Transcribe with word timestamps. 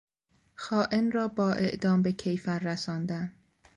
خائن 0.55 1.11
را 1.11 1.27
با 1.27 1.51
اعدام 1.51 2.01
به 2.01 2.11
کیفر 2.11 2.59
رساندن 2.59 3.33